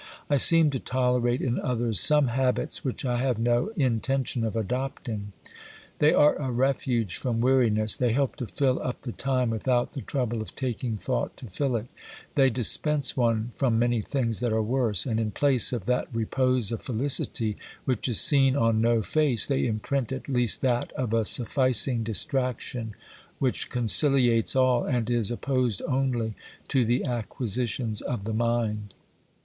[0.31, 5.31] I seem to tolerate in others some habits which I have no intention of adopting.
[5.99, 9.51] They are a 20 OBERMANN refuge from weariness; they help to fill up the time
[9.51, 11.85] with out the trouble of taking thought to fill it;
[12.33, 16.71] they dispense one from many things that are worse, and in place of that repose
[16.71, 17.55] of felicity
[17.85, 22.95] which is seen on no face, they imprint at least that of a sufficing distraction
[23.37, 26.33] which conciliates all, and is opposed only
[26.67, 28.95] to the acquisitions of the mind.